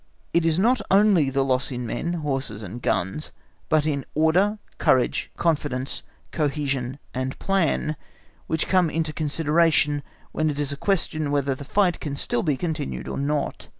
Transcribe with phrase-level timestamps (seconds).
[0.33, 3.31] It is not only the loss in men, horses and guns,
[3.69, 7.95] but in order, courage, confidence, cohesion and plan,
[8.47, 10.01] which come into consideration
[10.31, 13.67] when it is a question whether the fight can be still continued or not.